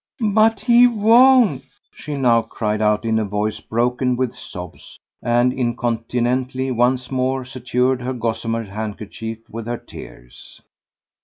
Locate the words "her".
8.03-8.13, 9.67-9.77